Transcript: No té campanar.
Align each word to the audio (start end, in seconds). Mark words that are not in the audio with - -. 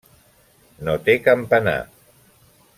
No 0.87 0.95
té 1.09 1.17
campanar. 1.29 1.77